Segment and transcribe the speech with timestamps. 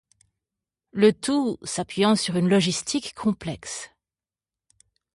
[0.93, 3.91] Le tout s'appuyant sur une logistique complexe.